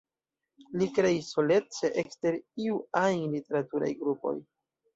Li 0.81 0.87
kreis 0.95 1.27
solece 1.35 1.91
ekster 2.03 2.39
iuj 2.65 2.81
ajn 3.05 3.23
literaturaj 3.37 3.95
grupoj. 4.05 4.37